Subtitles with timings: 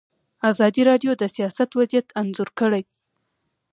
[0.49, 2.83] ازادي راډیو د سیاست وضعیت انځور کړی.